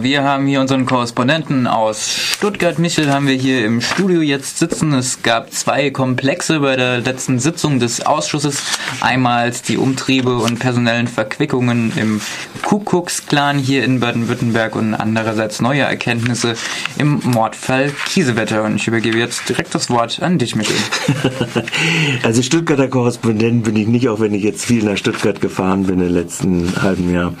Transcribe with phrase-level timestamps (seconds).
[0.00, 2.78] Wir haben hier unseren Korrespondenten aus Stuttgart.
[2.78, 4.92] Michel haben wir hier im Studio jetzt sitzen.
[4.92, 8.62] Es gab zwei Komplexe bei der letzten Sitzung des Ausschusses.
[9.00, 12.20] Einmal die Umtriebe und personellen Verquickungen im
[12.62, 16.56] Kuckucksklan hier in Baden-Württemberg und andererseits neue Erkenntnisse
[16.98, 18.64] im Mordfall Kiesewetter.
[18.64, 20.76] Und ich übergebe jetzt direkt das Wort an dich, Michel.
[22.22, 26.00] Also Stuttgarter Korrespondent bin ich nicht, auch wenn ich jetzt viel nach Stuttgart gefahren bin
[26.00, 27.34] im letzten halben Jahr.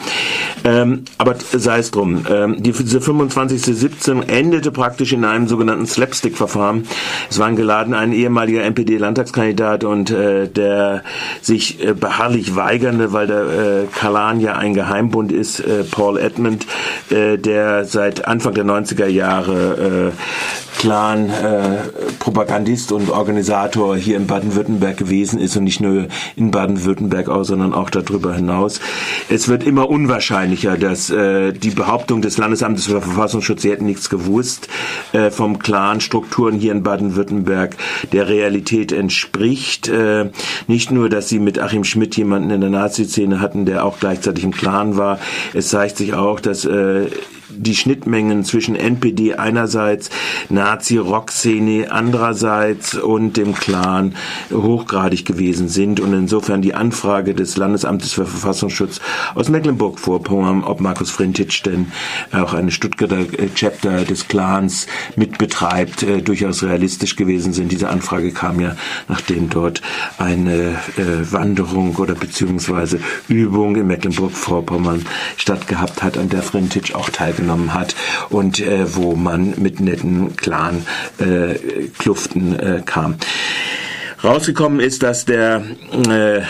[0.66, 2.26] Ähm, aber sei es drum.
[2.28, 6.88] Ähm, diese 25.17 endete praktisch in einem sogenannten Slapstick-Verfahren.
[7.30, 11.04] Es waren geladen ein ehemaliger NPD-Landtagskandidat und äh, der
[11.40, 16.66] sich äh, beharrlich weigernde, weil der äh, Kalan ja ein Geheimbund ist, äh, Paul Edmund,
[17.10, 20.20] äh, der seit Anfang der 90er Jahre äh,
[20.78, 21.78] Clan äh,
[22.90, 27.90] und Organisator hier in Baden-Württemberg gewesen ist und nicht nur in Baden-Württemberg auch, sondern auch
[27.90, 28.80] darüber hinaus.
[29.28, 29.88] Es wird immer
[30.56, 34.68] unwahrscheinlicher, dass äh, die Behauptung des Landesamtes für Verfassungsschutz, sie hätten nichts gewusst,
[35.12, 37.76] äh, vom Clan-Strukturen hier in Baden-Württemberg
[38.12, 39.88] der Realität entspricht.
[39.88, 40.30] Äh,
[40.66, 44.44] nicht nur, dass sie mit Achim Schmidt jemanden in der Nazi-Szene hatten, der auch gleichzeitig
[44.44, 45.18] im Clan war.
[45.54, 47.06] Es zeigt sich auch, dass äh,
[47.56, 50.10] die Schnittmengen zwischen NPD einerseits,
[50.48, 54.14] Nazi-Rock-Szene andererseits und dem Clan
[54.52, 59.00] hochgradig gewesen sind und insofern die Anfrage des Landesamtes für Verfassungsschutz
[59.34, 61.92] aus Mecklenburg-Vorpommern, ob Markus Frintitsch denn
[62.32, 67.72] auch eine Stuttgarter äh, Chapter des Clans mitbetreibt, äh, durchaus realistisch gewesen sind.
[67.72, 68.76] Diese Anfrage kam ja,
[69.08, 69.82] nachdem dort
[70.18, 77.45] eine äh, Wanderung oder beziehungsweise Übung in Mecklenburg-Vorpommern stattgehabt hat, an der Frintitsch auch teilgenommen
[77.46, 77.94] teilgenommen hat
[78.28, 83.16] und äh, wo man mit netten Clan-Kluften äh, äh, kam.
[84.22, 85.62] Rausgekommen ist, dass der
[86.08, 86.42] äh,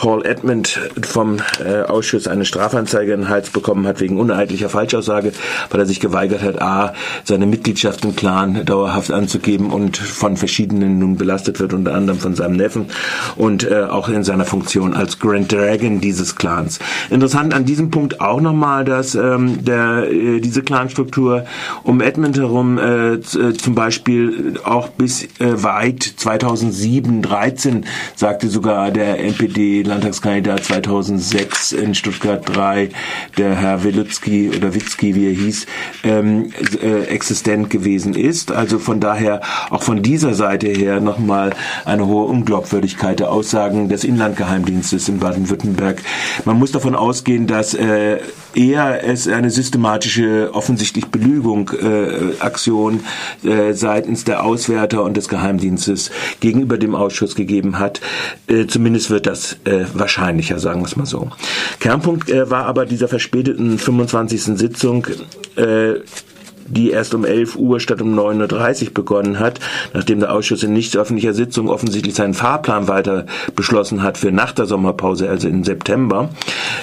[0.00, 5.32] Paul Edmund vom äh, Ausschuss eine Strafanzeige in den Hals bekommen hat wegen uneidlicher Falschaussage,
[5.68, 10.98] weil er sich geweigert hat, a, seine Mitgliedschaft im Clan dauerhaft anzugeben und von verschiedenen
[10.98, 12.86] nun belastet wird, unter anderem von seinem Neffen
[13.36, 16.78] und äh, auch in seiner Funktion als Grand Dragon dieses Clans.
[17.10, 21.44] Interessant an diesem Punkt auch nochmal, dass ähm, der, äh, diese Clanstruktur
[21.82, 23.20] um Edmund herum äh, äh
[23.52, 27.84] zum Beispiel auch bis äh, weit 2007, 13
[28.16, 32.90] sagte sogar der NPD Landtagskandidat 2006 in Stuttgart 3,
[33.36, 35.66] der Herr Wilutzki oder Witzki, wie er hieß,
[36.04, 38.52] ähm, äh, existent gewesen ist.
[38.52, 39.40] Also von daher
[39.70, 41.50] auch von dieser Seite her nochmal
[41.84, 46.00] eine hohe Unglaubwürdigkeit der Aussagen des Inlandgeheimdienstes in Baden-Württemberg.
[46.44, 48.18] Man muss davon ausgehen, dass äh,
[48.54, 53.00] eher es eine systematische, offensichtlich Belügung, äh, Aktion
[53.42, 58.00] äh, seitens der Auswärter und des Geheimdienstes gegenüber dem Ausschuss gegeben hat.
[58.46, 61.28] Äh, zumindest wird das äh, wahrscheinlicher, sagen wir es mal so.
[61.78, 64.42] Kernpunkt äh, war aber dieser verspäteten 25.
[64.58, 65.06] Sitzung
[65.56, 66.00] äh,
[66.70, 69.60] die erst um 11 Uhr statt um 9.30 Uhr begonnen hat,
[69.92, 73.26] nachdem der Ausschuss in nicht öffentlicher Sitzung offensichtlich seinen Fahrplan weiter
[73.56, 76.30] beschlossen hat für nach der Sommerpause, also im September,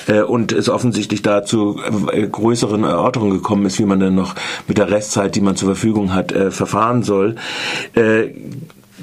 [0.07, 1.79] äh, und es offensichtlich dazu
[2.11, 4.35] äh, größeren Erörterungen gekommen ist, wie man dann noch
[4.67, 7.35] mit der Restzeit, die man zur Verfügung hat, äh, verfahren soll.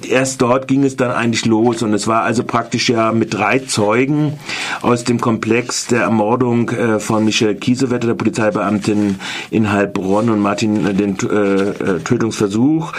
[0.02, 3.60] Erst dort ging es dann eigentlich los und es war also praktisch ja mit drei
[3.60, 4.32] Zeugen
[4.82, 9.20] aus dem Komplex der Ermordung äh, von Michelle Kiesewetter, der Polizeibeamtin
[9.52, 12.92] in Heilbronn und Martin äh, den äh, Tötungsversuch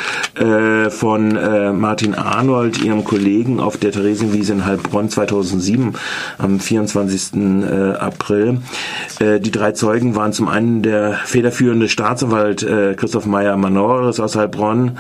[0.90, 5.94] von Martin Arnold, ihrem Kollegen auf der Theresienwiese in Heilbronn 2007
[6.38, 7.34] am 24.
[7.36, 8.60] Äh, April.
[9.20, 12.66] Die drei Zeugen waren zum einen der federführende Staatsanwalt
[12.98, 14.98] Christoph Meyer Manores aus Heilbronn,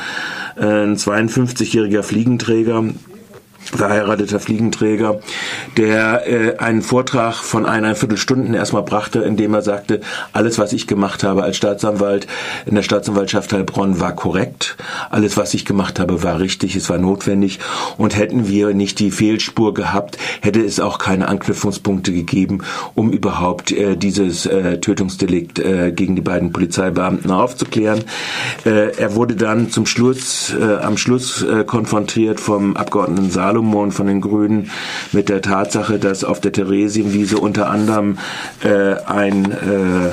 [0.55, 2.89] ein 52-jähriger Fliegenträger,
[3.69, 5.19] verheirateter Fliegenträger,
[5.77, 10.01] der äh, einen Vortrag von einer Viertelstunden erstmal brachte, in dem er sagte,
[10.33, 12.27] alles, was ich gemacht habe als Staatsanwalt
[12.65, 14.77] in der Staatsanwaltschaft Heilbronn war korrekt,
[15.09, 17.59] alles, was ich gemacht habe, war richtig, es war notwendig
[17.97, 22.59] und hätten wir nicht die Fehlspur gehabt, hätte es auch keine Anknüpfungspunkte gegeben,
[22.93, 28.03] um überhaupt äh, dieses äh, Tötungsdelikt äh, gegen die beiden Polizeibeamten aufzuklären.
[28.65, 33.93] Äh, er wurde dann zum Schluss, äh, am Schluss äh, konfrontiert vom Abgeordneten Saal Salomon
[33.93, 34.69] von den Grünen
[35.13, 38.17] mit der Tatsache, dass auf der Theresienwiese unter anderem
[38.61, 40.09] äh, ein äh,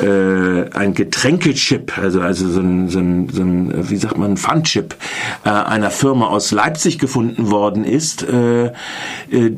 [0.00, 4.96] äh, ein Getränkechip, also also so ein, so ein, so ein wie sagt man, Pfandchip
[5.44, 8.72] äh, einer Firma aus Leipzig gefunden worden ist, äh, äh,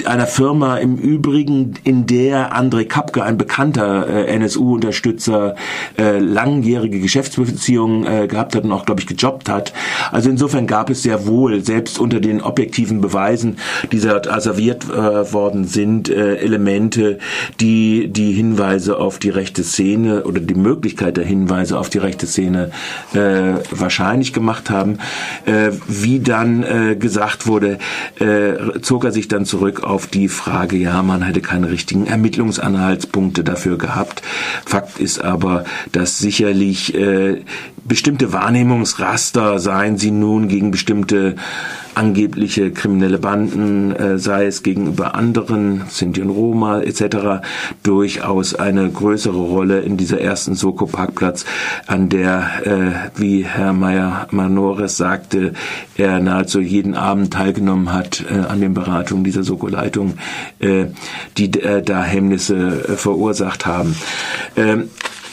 [0.04, 5.54] einer Firma im Übrigen, in der André Kapke, ein bekannter äh, NSU-Unterstützer,
[5.98, 9.72] äh, langjährige Geschäftsbeziehungen äh, gehabt hat und auch, glaube ich, gejobbt hat.
[10.10, 13.58] Also insofern gab es sehr wohl, selbst unter den objektiven Beweisen,
[13.92, 17.18] die dort asserviert äh, worden sind, äh, Elemente,
[17.60, 22.26] die die Hinweise auf die rechte Szene oder die Möglichkeit der Hinweise auf die rechte
[22.26, 22.70] Szene
[23.14, 24.98] äh, wahrscheinlich gemacht haben.
[25.44, 27.78] Äh, wie dann äh, gesagt wurde,
[28.18, 33.44] äh, zog er sich dann zurück auf die Frage, ja, man hätte keine richtigen Ermittlungsanhaltspunkte
[33.44, 34.22] dafür gehabt.
[34.64, 37.42] Fakt ist aber, dass sicherlich äh,
[37.84, 41.36] bestimmte Wahrnehmungsraster, seien sie nun gegen bestimmte
[41.96, 47.42] angebliche kriminelle Banden, äh, sei es gegenüber anderen, Sinti und Roma etc.,
[47.82, 51.46] durchaus eine größere Rolle in dieser ersten Soko-Parkplatz,
[51.86, 55.54] an der, äh, wie Herr Meyer Manores sagte,
[55.96, 60.18] er nahezu jeden Abend teilgenommen hat äh, an den Beratungen dieser Soko-Leitung,
[60.58, 60.86] äh,
[61.38, 63.96] die äh, da Hemmnisse äh, verursacht haben.
[64.56, 64.90] Ähm,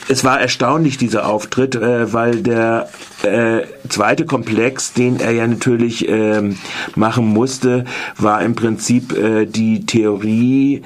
[0.07, 2.89] es war erstaunlich, dieser Auftritt, äh, weil der
[3.23, 6.41] äh, zweite Komplex, den er ja natürlich äh,
[6.95, 7.85] machen musste,
[8.17, 10.81] war im Prinzip äh, die Theorie,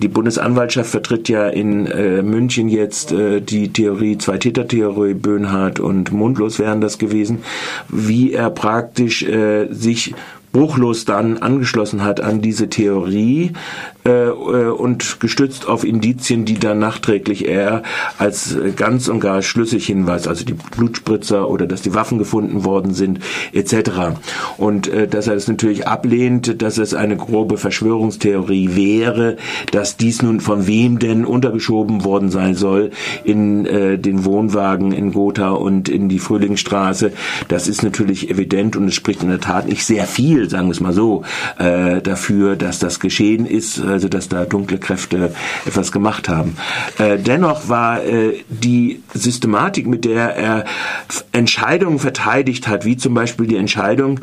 [0.00, 6.58] die Bundesanwaltschaft vertritt ja in äh, München jetzt äh, die Theorie, Zwei-Täter-Theorie, Böhnhardt und Mundlos
[6.58, 7.42] wären das gewesen,
[7.88, 10.14] wie er praktisch äh, sich
[10.52, 13.52] bruchlos dann angeschlossen hat an diese Theorie
[14.06, 17.82] äh, äh, und gestützt auf Indizien, die dann nachträglich er
[18.18, 22.94] als ganz und gar schlüssig hinweist, also die Blutspritzer oder dass die Waffen gefunden worden
[22.94, 23.18] sind
[23.52, 24.16] etc.
[24.58, 29.38] Und äh, dass er es natürlich ablehnt, dass es eine grobe Verschwörungstheorie wäre,
[29.72, 32.90] dass dies nun von wem denn untergeschoben worden sein soll
[33.24, 37.12] in den Wohnwagen in Gotha und in die Frühlingsstraße.
[37.48, 40.72] Das ist natürlich evident und es spricht in der Tat nicht sehr viel, sagen wir
[40.72, 41.22] es mal so,
[41.58, 43.80] dafür, dass das geschehen ist.
[43.96, 45.32] Also dass da dunkle Kräfte
[45.64, 46.56] etwas gemacht haben.
[46.98, 50.64] Äh, dennoch war äh, die Systematik, mit der er
[51.32, 54.20] Entscheidungen verteidigt hat, wie zum Beispiel die Entscheidung,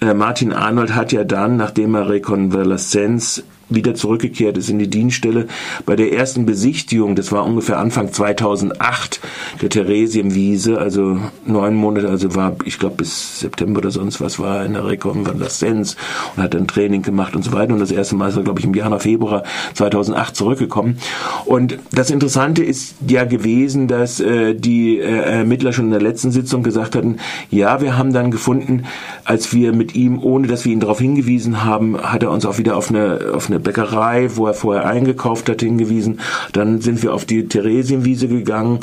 [0.00, 5.46] äh, Martin Arnold hat ja dann, nachdem er Rekonvaleszenz wieder zurückgekehrt ist in die Dienststelle.
[5.86, 9.20] Bei der ersten Besichtigung, das war ungefähr Anfang 2008,
[9.62, 14.64] der Theresienwiese, also neun Monate, also war, ich glaube, bis September oder sonst was, war
[14.64, 15.96] in der Rekonvaleszenz
[16.36, 17.72] und hat dann Training gemacht und so weiter.
[17.72, 19.44] Und das erste Mal ist er, glaube ich, im Januar, Februar
[19.74, 20.98] 2008 zurückgekommen.
[21.44, 26.30] Und das Interessante ist ja gewesen, dass äh, die äh, Ermittler schon in der letzten
[26.30, 27.16] Sitzung gesagt hatten,
[27.50, 28.84] ja, wir haben dann gefunden,
[29.30, 32.58] als wir mit ihm, ohne dass wir ihn darauf hingewiesen haben, hat er uns auch
[32.58, 36.18] wieder auf eine, auf eine Bäckerei, wo er vorher eingekauft hat, hingewiesen.
[36.52, 38.80] Dann sind wir auf die Theresienwiese gegangen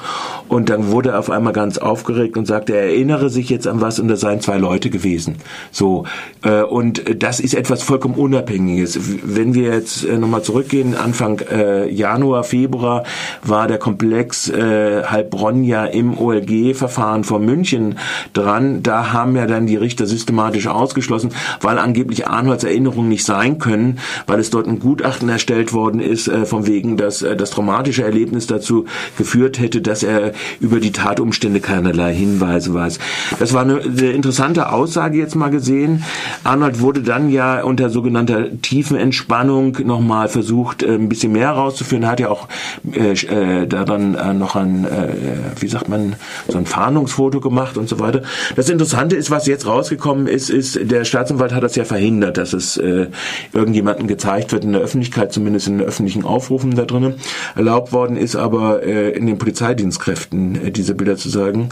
[0.48, 3.82] und dann wurde er auf einmal ganz aufgeregt und sagte, er erinnere sich jetzt an
[3.82, 5.36] was und das seien zwei Leute gewesen.
[5.70, 6.06] So
[6.44, 8.98] äh, und das ist etwas vollkommen Unabhängiges.
[9.26, 13.04] Wenn wir jetzt äh, nochmal zurückgehen, Anfang äh, Januar, Februar
[13.44, 17.98] war der Komplex Heilbronn ja im OLG-Verfahren vor München
[18.32, 18.82] dran.
[18.82, 21.32] Da haben ja dann die Richter systematisch ausgeschlossen,
[21.62, 26.28] weil angeblich Arnolds Erinnerungen nicht sein können, weil es dort ein Gutachten erstellt worden ist,
[26.28, 28.86] äh, von wegen, dass äh, das traumatische Erlebnis dazu
[29.18, 33.00] geführt hätte, dass er über die Tatumstände keinerlei Hinweise weiß.
[33.40, 36.04] Das war eine sehr interessante Aussage jetzt mal gesehen.
[36.44, 42.04] Arnold wurde dann ja unter sogenannter tiefen Entspannung nochmal versucht, äh, ein bisschen mehr herauszuführen.
[42.04, 42.48] Er hat ja auch
[42.94, 45.10] äh, äh, daran äh, noch ein, äh,
[45.60, 46.16] wie sagt man,
[46.48, 48.22] so ein Fahndungsfoto gemacht und so weiter.
[48.56, 52.54] Das Interessante ist, was jetzt rausgekommen ist, ist, der Staatsanwalt hat das ja verhindert, dass
[52.54, 53.08] es äh,
[53.54, 57.16] irgendjemanden gezeigt wird, in der Öffentlichkeit, zumindest in den öffentlichen Aufrufen da drinnen.
[57.56, 61.70] Erlaubt worden ist aber äh, in den Polizeidienstkräften äh, diese Bilder zu sagen.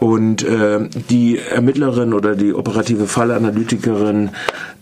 [0.00, 4.30] Und äh, die Ermittlerin oder die operative Fallanalytikerin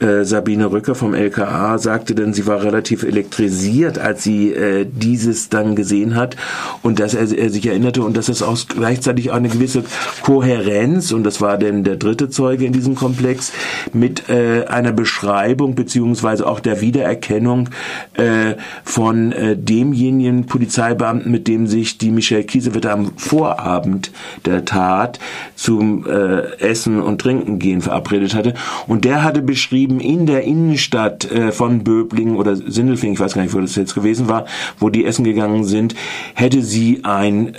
[0.00, 5.48] äh, Sabine Rücker vom LKA sagte denn, sie war relativ elektrisiert, als sie äh, dieses
[5.48, 6.36] dann gesehen hat
[6.82, 9.84] und dass er, er sich erinnerte und dass es auch gleichzeitig eine gewisse
[10.22, 13.52] Kohärenz, und das war denn der dritte Zeuge in diesem Komplex,
[13.92, 17.70] mit äh, einer Beschreibung beziehungsweise auch der Wiedererkennung
[18.14, 24.12] äh, von äh, demjenigen Polizeibeamten, mit dem sich die Michelle Kiesewetter am Vorabend
[24.44, 25.18] der Tat
[25.54, 28.54] zum äh, Essen und Trinken gehen verabredet hatte.
[28.86, 33.34] Und der hatte beschrieben, eben in der Innenstadt äh, von Böblingen oder Sindelfingen, ich weiß
[33.34, 34.46] gar nicht, wo das jetzt gewesen war,
[34.78, 35.94] wo die essen gegangen sind,
[36.34, 37.56] hätte sie ein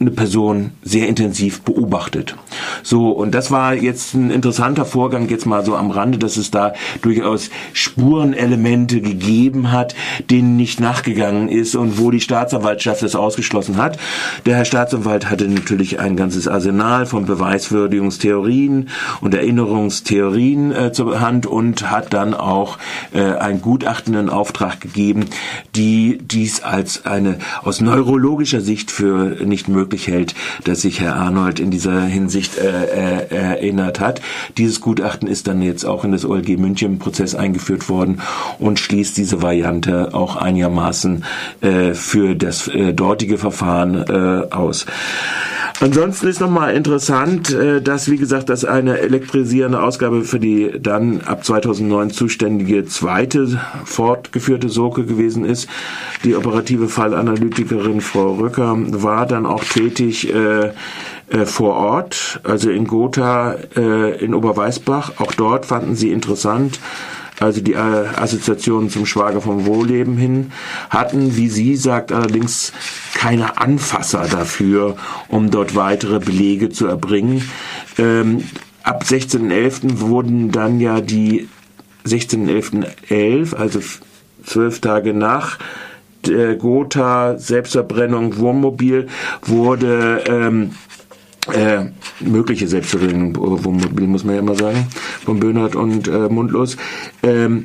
[0.00, 2.36] eine Person sehr intensiv beobachtet.
[2.84, 6.52] So, und das war jetzt ein interessanter Vorgang, jetzt mal so am Rande, dass es
[6.52, 9.96] da durchaus Spurenelemente gegeben hat,
[10.30, 13.98] denen nicht nachgegangen ist und wo die Staatsanwaltschaft es ausgeschlossen hat.
[14.46, 18.90] Der Herr Staatsanwalt hatte natürlich ein ganzes Arsenal von Beweiswürdigungstheorien
[19.20, 22.78] und Erinnerungstheorien äh, zur Hand und hat dann auch
[23.12, 25.24] äh, ein Gutachten in Auftrag gegeben,
[25.74, 31.60] die dies als eine aus neurologischer Sicht für nicht möglich hält, dass sich Herr Arnold
[31.60, 34.20] in dieser Hinsicht äh, äh, erinnert hat.
[34.56, 38.20] Dieses Gutachten ist dann jetzt auch in das OLG München Prozess eingeführt worden
[38.58, 41.24] und schließt diese Variante auch einigermaßen
[41.60, 44.86] äh, für das äh, dortige Verfahren äh, aus.
[45.80, 51.20] Ansonsten ist nochmal interessant, äh, dass, wie gesagt, das eine elektrisierende Ausgabe für die dann
[51.22, 55.68] ab 2009 zuständige zweite fortgeführte Soke gewesen ist.
[56.24, 60.72] Die operative Fallanalytikerin Frau Rücker war dann auch tätig äh,
[61.30, 65.12] äh, vor Ort, also in Gotha, äh, in Oberweißbach.
[65.18, 66.80] Auch dort fanden sie interessant,
[67.40, 70.52] also die äh, Assoziationen zum Schwager vom Wohlleben hin,
[70.90, 72.72] hatten, wie sie sagt, allerdings
[73.14, 74.96] keine Anfasser dafür,
[75.28, 77.48] um dort weitere Belege zu erbringen.
[77.98, 78.44] Ähm,
[78.82, 80.00] ab 16.11.
[80.00, 81.48] wurden dann ja die
[82.06, 83.80] 16.11.11, also
[84.44, 85.58] zwölf Tage nach
[86.26, 89.08] der Gotha Selbstverbrennung Wohnmobil
[89.42, 90.72] wurde ähm,
[91.52, 91.86] äh,
[92.20, 94.86] mögliche Wohnmobil muss man ja immer sagen,
[95.24, 96.76] von Böhnhardt und äh, Mundlos,
[97.22, 97.64] ähm,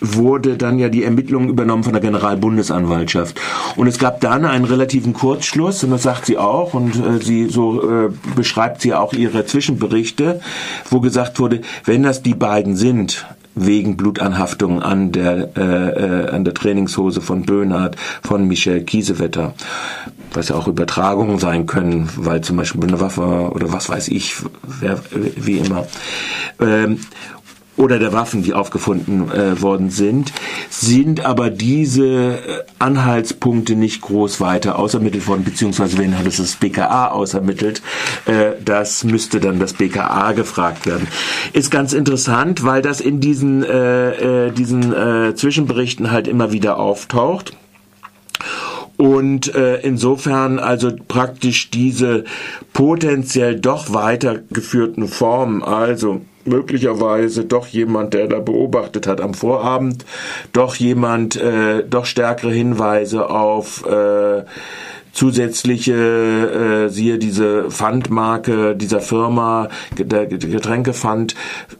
[0.00, 3.40] wurde dann ja die Ermittlungen übernommen von der Generalbundesanwaltschaft.
[3.76, 7.48] Und es gab dann einen relativen Kurzschluss, und das sagt sie auch, und äh, sie
[7.48, 10.40] so äh, beschreibt sie auch ihre Zwischenberichte,
[10.90, 16.44] wo gesagt wurde, wenn das die beiden sind, wegen Blutanhaftung an der, äh, äh, an
[16.44, 19.54] der Trainingshose von Böhnhardt, von Michel Kiesewetter,
[20.32, 24.36] was ja auch Übertragungen sein können, weil zum Beispiel eine Waffe oder was weiß ich,
[24.80, 25.86] wer, wie immer.
[26.60, 27.00] Ähm,
[27.76, 30.32] oder der Waffen, die aufgefunden äh, worden sind,
[30.70, 32.38] sind aber diese äh,
[32.78, 37.82] Anhaltspunkte nicht groß weiter ausermittelt worden, beziehungsweise wenn hat es das BKA ausermittelt,
[38.26, 41.06] äh, das müsste dann das BKA gefragt werden.
[41.52, 46.78] Ist ganz interessant, weil das in diesen, äh, äh, diesen äh, Zwischenberichten halt immer wieder
[46.78, 47.52] auftaucht.
[48.96, 52.24] Und äh, insofern also praktisch diese
[52.72, 60.04] potenziell doch weitergeführten Formen, also möglicherweise doch jemand, der da beobachtet hat am Vorabend,
[60.52, 64.44] doch jemand, äh, doch stärkere Hinweise auf äh,
[65.16, 71.34] zusätzliche, äh, siehe diese Pfandmarke dieser Firma, der Getränkepfand,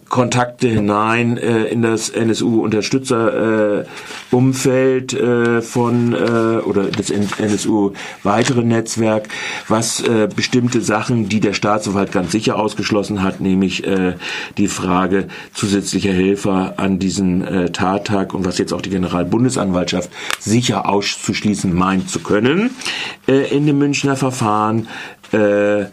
[0.08, 3.90] Kontakte hinein äh, in das NSU-Unterstützerumfeld äh,
[4.32, 7.92] äh, von äh, oder das NSU
[8.22, 9.28] weitere Netzwerk,
[9.68, 14.14] was äh, bestimmte Sachen, die der Staatsanwalt ganz sicher ausgeschlossen hat, nämlich äh,
[14.58, 20.88] die Frage zusätzlicher Helfer an diesem äh, Tattag und was jetzt auch die Generalbundesanwaltschaft sicher
[20.88, 22.70] auszuschließen meint zu können
[23.26, 24.88] äh, in dem Münchner Verfahren.
[25.32, 25.86] Äh,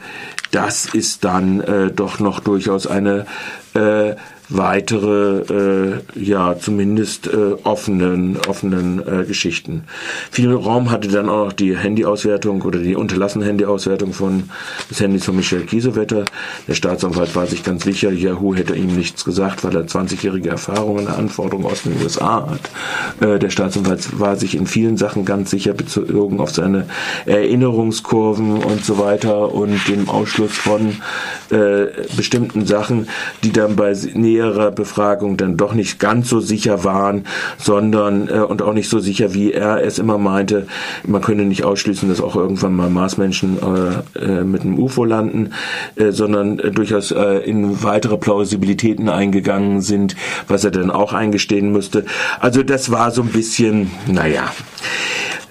[0.52, 3.26] das ist dann äh, doch noch durchaus eine
[3.74, 4.16] äh,
[4.56, 9.84] weitere, äh, ja, zumindest äh, offenen, offenen äh, Geschichten.
[10.32, 14.44] Viel Raum hatte dann auch noch die Handyauswertung oder die unterlassene Handyauswertung von
[14.90, 16.26] des Handys von Michel Kiesewetter.
[16.68, 21.00] Der Staatsanwalt war sich ganz sicher, Yahoo hätte ihm nichts gesagt, weil er 20-jährige Erfahrung
[21.00, 23.28] in der Anforderung aus den USA hat.
[23.28, 26.86] Äh, der Staatsanwalt war sich in vielen Sachen ganz sicher bezogen auf seine
[27.26, 30.96] Erinnerungskurven und so weiter und dem Ausschluss von
[31.50, 33.08] äh, bestimmten Sachen,
[33.44, 33.94] die dann bei
[34.44, 37.26] näherer Befragung dann doch nicht ganz so sicher waren,
[37.58, 40.68] sondern äh, und auch nicht so sicher, wie er es immer meinte.
[41.06, 45.52] Man könne nicht ausschließen, dass auch irgendwann mal Marsmenschen äh, äh, mit einem UFO landen,
[45.96, 50.16] äh, sondern äh, durchaus äh, in weitere Plausibilitäten eingegangen sind,
[50.48, 52.06] was er dann auch eingestehen müsste.
[52.40, 54.52] Also das war so ein bisschen, naja.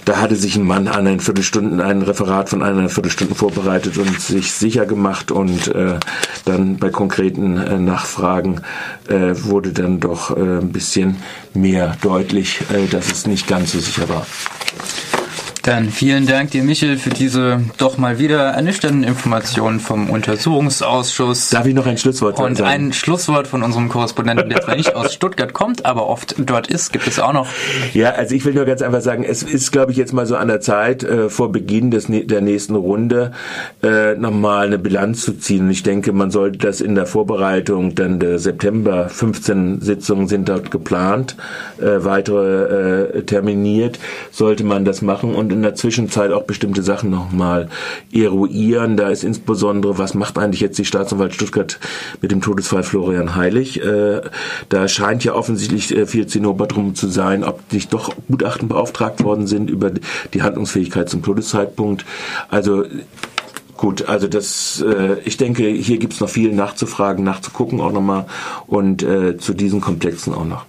[0.05, 4.21] Da hatte sich ein Mann an ein Viertelstunden, ein Referat von einer Viertelstunde vorbereitet und
[4.21, 6.01] sich sicher gemacht und äh,
[6.45, 8.63] dann bei konkreten äh, Nachfragen
[9.09, 11.17] äh, wurde dann doch äh, ein bisschen
[11.55, 14.27] mehr deutlich, äh, dass es nicht ganz so sicher war.
[15.63, 21.51] Dann vielen Dank dir, Michel, für diese doch mal wieder ernüchternden Informationen vom Untersuchungsausschuss.
[21.51, 22.49] Darf ich noch ein Schlusswort sagen?
[22.49, 26.67] Und ein Schlusswort von unserem Korrespondenten, der zwar nicht aus Stuttgart kommt, aber oft dort
[26.67, 27.47] ist, gibt es auch noch.
[27.95, 30.35] Ja, also ich will nur ganz einfach sagen, es ist, glaube ich, jetzt mal so
[30.35, 33.31] an der Zeit, äh, vor Beginn des, der nächsten Runde
[33.85, 35.67] äh, nochmal eine Bilanz zu ziehen.
[35.67, 40.49] Und ich denke, man sollte das in der Vorbereitung dann der September, 15 Sitzungen sind
[40.49, 41.37] dort geplant,
[41.79, 44.01] äh, weitere äh, terminiert,
[44.33, 47.69] sollte man das machen und in der Zwischenzeit auch bestimmte Sachen nochmal
[48.13, 48.97] eruieren.
[48.97, 51.79] Da ist insbesondere, was macht eigentlich jetzt die Staatsanwalt Stuttgart
[52.21, 53.83] mit dem Todesfall Florian Heilig?
[53.83, 54.23] Äh,
[54.69, 59.23] da scheint ja offensichtlich äh, viel Zinnober drum zu sein, ob nicht doch Gutachten beauftragt
[59.23, 59.91] worden sind über
[60.35, 62.05] die Handlungsfähigkeit zum Todeszeitpunkt.
[62.49, 62.85] Also
[63.83, 68.27] Gut, also das, äh, ich denke, hier gibt es noch viel nachzufragen, nachzugucken auch nochmal
[68.69, 70.67] und äh, zu diesen Komplexen auch noch.